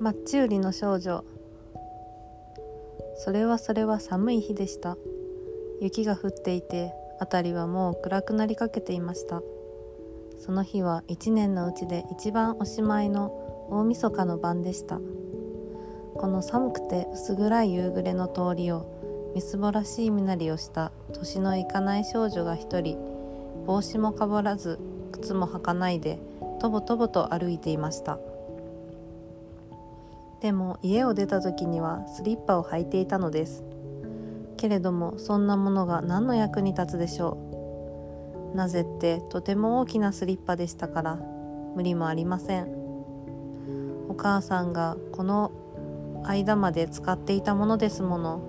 [0.00, 1.24] マッチ売りの少女。
[3.16, 4.96] それはそれは寒い日でした。
[5.80, 9.42] 雪が降っていて辺りはもう暗くなりかけていました。
[10.38, 15.00] その日は一年のうちで一番おしまいの大晦日の晩でした。
[16.14, 22.96] この寒くて薄暗い夕暮れの通りをみすぼらしい身なりをした年のいかない少女が一人
[23.66, 24.78] 帽子もかぶらず
[25.10, 26.20] 靴も履かないで
[26.60, 28.20] とぼとぼと歩いていました。
[30.40, 33.64] でも家を出た時にはスリッパを履いていたのです。
[34.56, 37.38] けれどもそんなものが何の役に立つでしょ
[38.54, 38.56] う。
[38.56, 41.16] なぜってとても大きなスリッパでしたから
[41.74, 42.68] 無理もありません。
[44.08, 45.52] お母さんがこの
[46.24, 48.40] 間まで使っていたものですもの。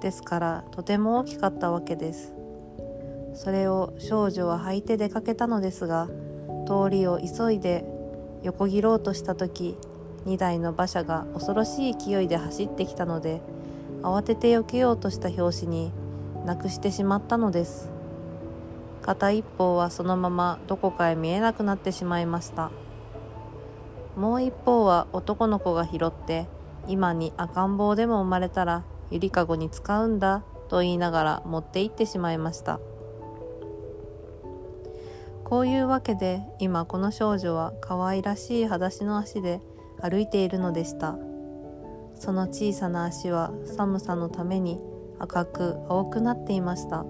[0.00, 2.32] ですからとても大きかったわけです。
[3.34, 6.08] それを少女は履いて出かけたのですが
[6.66, 7.84] 通りを急いで
[8.42, 9.76] 横切ろうとした時
[10.26, 13.40] 2台の馬車が恐ろしい勢いで走ってきたので
[14.02, 15.92] 慌てて避けようとした拍子に
[16.44, 17.90] なくしてしまったのです。
[19.02, 22.70] 片一方はそのままどこかへ見えなくなってしまいました。
[24.16, 26.48] もう一方は男の子が拾って
[26.88, 32.80] 今に赤ん坊でも生まれたらゆりかごに使うんだと言いながら持って行ってしまいました。
[35.44, 39.60] こういうわけで今この少女は可愛らしい裸足の足で
[40.02, 41.16] 歩いているのでした。
[42.14, 44.80] その小さな足は寒さのために
[45.18, 47.04] 赤く青くなっていました。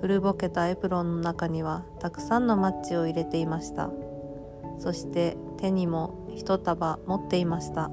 [0.00, 3.90] 古ぼけたエプロンの中にはたくさんのマッチを入れていました。
[4.78, 7.90] そして手にも一束持っていました。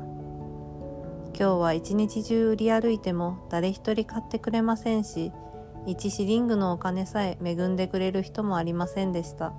[1.36, 5.32] 今日は一日中売り歩いても誰一人買ってくれませんし
[5.88, 9.54] 1シリングのお金さえ恵んでくれる人もありませんでした。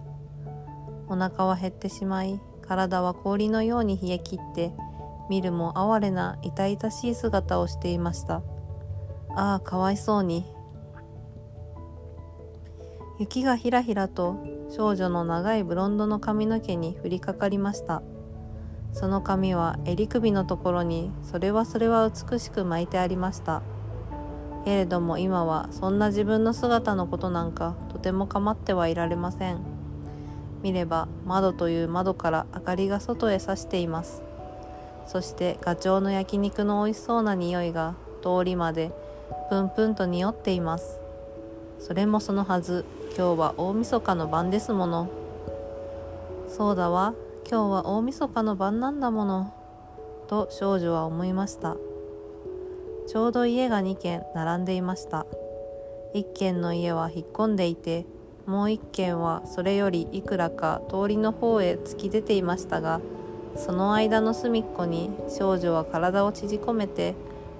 [1.09, 4.73] お腹は減ってしまい体は氷のように冷え切って
[5.29, 8.43] 見るも哀れな痛々しい姿をしていました。
[9.37, 10.45] ああかわいそうに。
[13.19, 14.37] 雪がひらひらと
[14.71, 18.03] 少女の長いブロンドの髪の毛に降りかかりました。
[18.93, 23.63] その髪は襟首のところにそれはそれは美しく巻いてありました。
[24.65, 29.74] けれども今はそんな自分の姿のことなんかとても構ってはいられません。
[30.65, 34.23] 見れば窓という窓から明かりが外へ差しています。
[35.07, 38.91] そしてガチョウの焼肉の美味しそうな匂いが通りまで
[39.51, 40.99] プンプンと匂っています。
[41.79, 42.87] それもそのはず。
[43.17, 45.09] 今日は大晦日の晩ですもの。
[46.49, 47.15] そうだわ。
[47.49, 49.55] 今日は大晦日の晩なんだもの。
[50.29, 51.77] と少女は思いました。
[53.07, 55.27] ちょうど家が2軒並んでいました。
[56.15, 58.07] 1軒の家は引っ込んでいて
[58.47, 63.01] もう一軒はそれよりいくらか通りの方へ突き出ていましたが
[63.57, 67.15] その間の隅っこに少女は体を縮こめて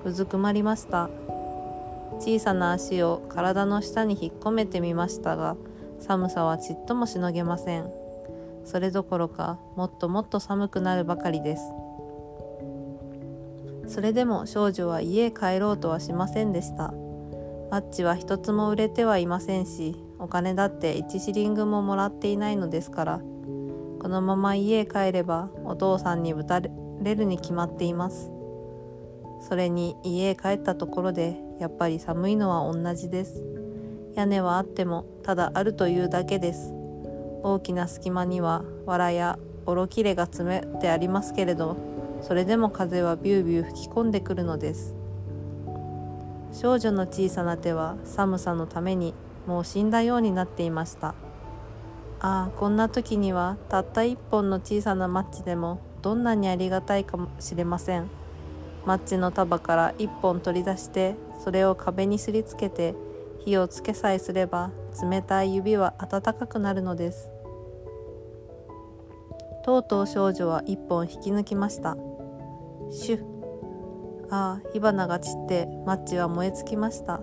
[0.05, 1.09] うずくまりました。
[2.21, 5.57] 小さな足を体の下に引っ込めてみましたが
[5.99, 7.91] 寒さはちっともしのげません。
[8.65, 11.63] それどころかもっともっと寒くなるばかりです。
[13.87, 16.93] それでも少女は家へ帰ろうとはしませんでした。
[17.71, 23.21] マッチは一つも売れてはいませんしお金だって1シリングももらっていないのですから。
[24.05, 28.31] このまま家へ帰ればお父さんにぶたれるに決まっています。
[29.41, 33.43] それに家へ帰ったところでやっぱり寒いのは同じです。
[34.15, 36.73] 屋根はあってもただあるというだけです。
[37.43, 41.77] 大きな隙間には藁やオロキレが詰めてありますけれど
[42.21, 44.95] それでも風はビュービュー吹き込んでくるのです。
[46.53, 49.15] 少女の小さな手は寒さのために
[49.47, 51.15] もう死んだようになっていました。
[52.21, 58.09] ああこんな時にはたった一本の小さなマッチでもどんなにありがたいかもしれません。
[58.87, 62.95] マッチの束から一本取り出してそれを壁にすりつけて
[63.39, 64.71] 火をつけさえすれば
[65.03, 67.31] 冷たい指は温かくなるのです。
[69.65, 71.97] とうとう少女は一本引き抜きました。
[72.91, 73.25] シュッ。
[74.31, 77.21] ああ火花が散ってマッチは燃え尽きました。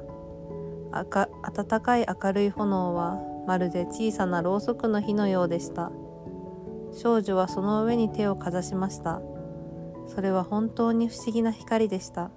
[0.92, 5.92] 赤暖かい明るい炎はまるで小さなろうそくの火のようでした。
[6.94, 9.22] 少女はその上に手をかざしました。
[10.08, 12.32] それは本当に不思議な光でした。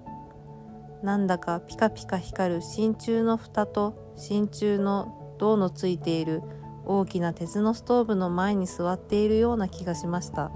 [1.03, 6.41] なんだかピカピカ光る真鍮の蓋と真鍮の銅のついている
[6.85, 10.51] 大きな鉄のストーブの前に座っているような気がしました。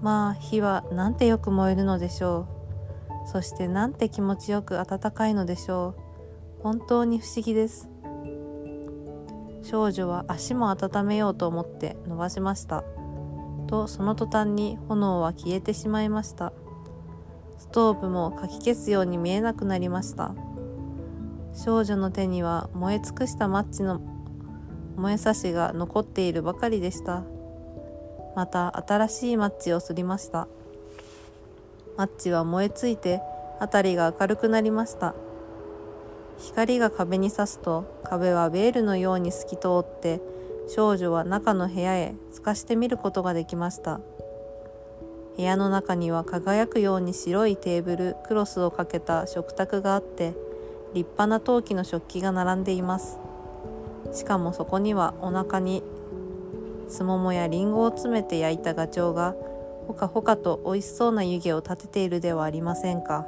[0.00, 2.46] まあ火はなんてよく燃えるのでしょ
[3.26, 3.28] う。
[3.28, 6.09] そしてなんて気持ちよく暖かいのでしょう。
[6.62, 7.88] 本当に不思議です。
[9.62, 12.84] 少女は足も温めようと思って伸ばしました。
[13.66, 16.52] とその途端に炎は消えてしまいました。
[17.58, 20.34] ストーブもかき消すように見えなくなりました。
[21.54, 24.00] 少女の手には燃え尽くしたマッチの
[24.96, 27.22] 燃えさしが残っているばかりでした。
[28.34, 30.48] また新しいマッチをすりました。
[31.96, 33.20] マッチは燃えついて
[33.60, 35.14] 辺りが明るくなりました。
[36.40, 40.20] 光が壁に差すと壁はベールのように透き通って
[40.68, 44.00] 少女は中の部屋へ透かしてみることができました。
[45.36, 50.34] 部屋の中には輝くように白いテーブルクロスをかけた食卓があって
[50.92, 53.18] 立派な陶器の食器が並んでいます。
[54.12, 55.82] しかもそこにはお腹に
[56.88, 59.34] すももやりんごを詰めて焼いたガチョウが
[59.86, 63.26] ほかほかと美味しそうな湯気を立てているではありませんか。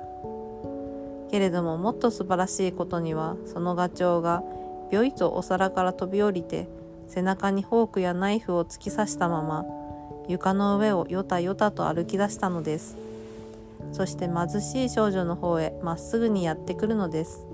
[1.32, 4.44] けれどももっと素晴らしいことにはそのガチョウが
[4.90, 6.68] びょいとお皿から飛び降りて
[7.08, 9.64] 背中にフォークやナイフを突き刺したまま
[10.28, 12.96] 床の上をよたよたと歩き出したのです。
[13.92, 17.46] そして貧しい少女の方へまっすぐにやってくるのです。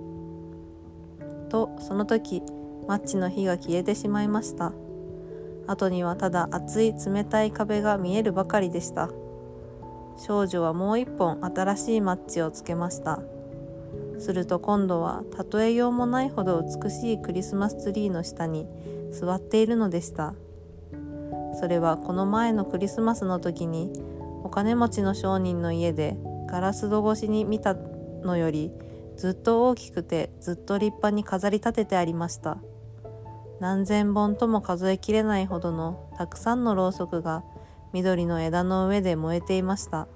[1.49, 2.43] とその時
[2.87, 4.73] マッチの火が消えてしまいました。
[5.67, 9.09] 後にはただ熱い冷たい壁が見えるばかりでした。
[10.17, 13.21] 少女はもう一本新しいマッチをつけました。
[14.19, 15.23] すると今度は
[15.53, 18.67] 例えようもないほど美しいクリスマスツリーの下に
[19.11, 20.35] 座っているのでした。
[21.59, 23.91] それはこの前のクリスマスの時に
[24.45, 26.17] お金持ちの商人の家で
[26.47, 28.71] ガラス戸越しに見たのより
[29.17, 32.59] ずっと大きくてずっと立派に飾り立ててありました。
[33.61, 37.43] 何千本とも数えきれないほどのたくさんのろうそくが
[37.93, 40.07] 緑の枝の上で燃えていました。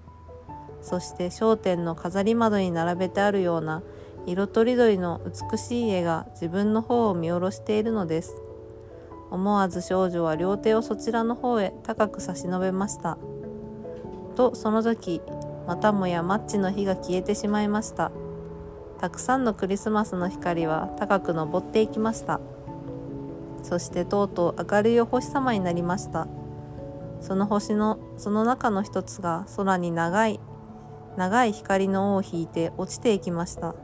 [0.82, 3.82] そして商店の飾り窓に並べてあるような
[4.26, 5.20] 色とりどりの
[5.50, 8.36] 美しい絵が自分の方を見下ろしているのです。
[9.30, 13.16] 思わず少女は両手をそちらの方へ高く差し伸べました。
[14.36, 15.22] とその時
[15.66, 18.12] またもやマッチの火が消えてしまいました。
[18.98, 22.40] たくさんのクリスマスの光は高く昇っていきました。
[23.62, 26.28] そしてとうとう明るいお星様になりました。
[27.20, 30.40] その星のその中の一つが空に長い
[31.16, 33.74] 長い光の尾を引いて落ちていきました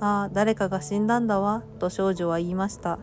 [0.00, 2.98] ああ誰かが死んだんだわと少女は言いました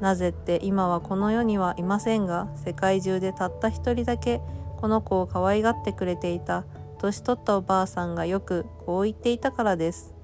[0.00, 4.40] なぜって今はこの世にはいませんが世界中でたった一人だけ
[4.78, 6.64] この子を可愛がってくれていた
[6.98, 10.14] 年取ったおばあさんがよくこう言っていたからです。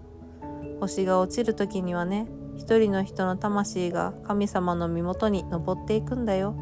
[0.81, 2.27] 星が落ちる時にはね
[2.57, 6.57] 一人の人の魂が神様の身元に登っていくんだよ。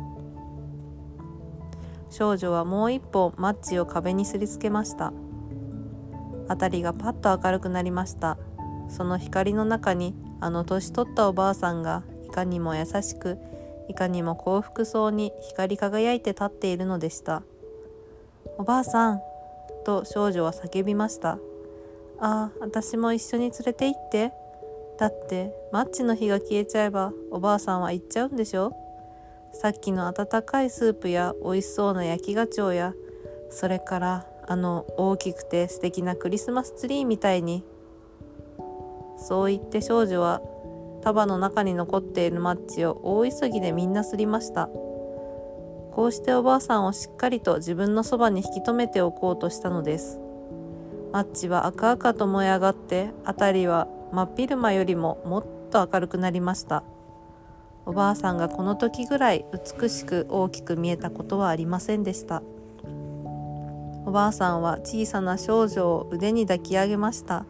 [2.12, 5.14] 少女はもう一本マッチを壁にすりつけました。
[6.46, 8.36] 辺りがパッと明るくなりました。
[8.90, 13.38] その光の中にあの年取ったおばあさんがいかにも優しく
[13.88, 17.42] いかにも幸福そうに光り輝いて立っているのでした。
[18.58, 19.20] おばあさん
[19.86, 21.38] と少女は叫びました。
[22.20, 24.32] ああ私も一緒に連れて行って。
[24.98, 28.76] だってマッチの火が消えちゃえばおばあさんは行っちゃうんでしょ？
[29.52, 32.94] さっきの温かいスープや美味しそうな焼きガチョウや
[33.50, 37.64] それからあの大きくて素敵なクリスマスツリーみたいに。
[39.16, 40.42] そう言って少女は
[41.02, 44.68] 束の中に残っているマッチを大急ぎでみんなすりました。
[45.92, 50.18] こうしておばあさんをしっかりと自分のそばに引き止めておこうとしたのです。
[51.12, 56.82] マッチは赤々と燃え上がって辺りは真っ昼間よりももっと明るくなりました。
[57.84, 59.44] おばあさんがこの時ぐらい
[59.80, 62.42] 美しく大きく見えたことはありませんでした。
[64.04, 67.44] おばあさんは小さな少女を腕に抱き上げました。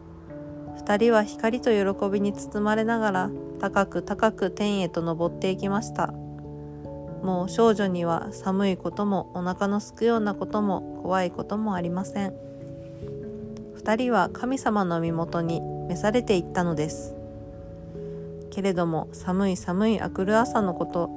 [0.75, 6.13] 二人は光と喜びに包まれながら高く高く天へと登っていきました。
[7.23, 12.33] もう少女には寒いこともお腹のすくようなことも怖いこともありません。
[13.75, 17.15] 二人は神様の身元に召されていったのです。
[18.53, 21.09] けれども寒い寒いあくる朝のこと。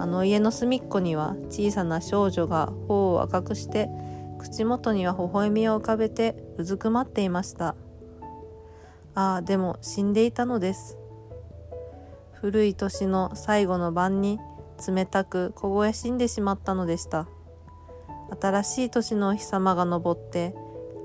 [0.00, 3.90] あの家の隅っこには小さな少女が頬を赤くして
[4.38, 7.74] 口元には微笑みを浮かべてうずくまっていました。
[9.14, 10.96] ああでも死んでいたのです。
[12.40, 14.38] 古い年の最後の晩に
[14.86, 17.26] 冷たく凍え死んでしまったのでした。
[18.40, 20.54] 新しい年のお日様が昇って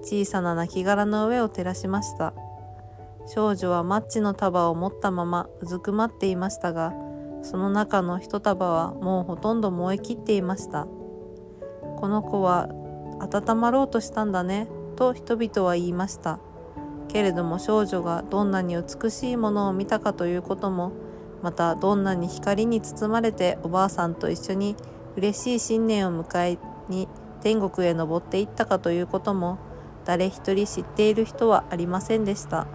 [0.03, 2.33] 小さな亡骸の上を照らしました。
[3.25, 6.93] 少女はマッチの束を持ったままうずくまっていましたが
[7.41, 10.87] その中の一束はもうほとんど燃えきっていました
[11.97, 12.69] この子は
[13.19, 16.39] 温まろうとしたんだねと人々は言いました
[17.07, 20.91] けれども少女がどんなに美しいものを見たかということも
[21.41, 24.75] またどんなに光に包まれておばあさんと一緒に
[25.15, 26.57] 嬉しい新年を迎え
[26.89, 27.07] に
[27.41, 29.59] 天国へ登っていったかということも
[30.05, 32.67] 誰一人知っている人はありませんでした。